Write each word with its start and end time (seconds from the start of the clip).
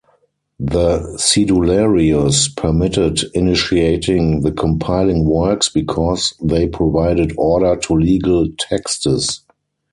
The 0.59 0.97
"cedularios" 1.19 2.55
permitted 2.57 3.19
initiating 3.35 4.41
the 4.41 4.51
compiling 4.51 5.25
works, 5.25 5.69
because 5.69 6.33
they 6.41 6.67
provided 6.67 7.35
order 7.37 7.75
to 7.75 7.93
legal 7.93 8.47
texts. 8.57 9.41